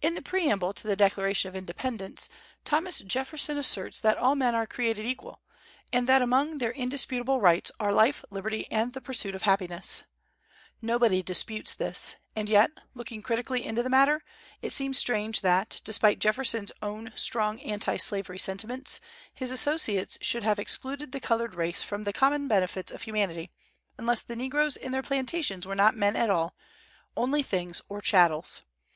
[0.00, 2.28] In the preamble to the Declaration of Independence,
[2.64, 5.40] Thomas Jefferson asserts that "all men are created equal,"
[5.92, 10.02] and that among their indisputable rights are "life, liberty, and the pursuit of happiness."
[10.80, 14.24] Nobody disputes this; and yet, looking critically into the matter,
[14.62, 18.98] it seems strange that, despite Jefferson's own strong anti slavery sentiments,
[19.32, 23.52] his associates should have excluded the colored race from the common benefits of humanity,
[23.96, 26.56] unless the negroes in their plantations were not men at all,
[27.16, 28.62] only things or chattels.